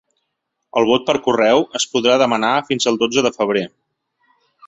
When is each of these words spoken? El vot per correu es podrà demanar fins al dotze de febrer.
El 0.79 0.87
vot 0.91 1.03
per 1.09 1.13
correu 1.27 1.61
es 1.81 1.85
podrà 1.91 2.17
demanar 2.23 2.53
fins 2.71 2.89
al 2.93 2.99
dotze 3.05 3.27
de 3.27 3.35
febrer. 3.39 3.65